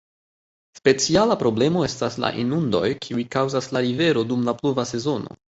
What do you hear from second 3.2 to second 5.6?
kaŭzas la rivero dum la pluva sezono.